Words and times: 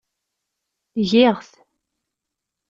Giɣ-t. 1.09 1.51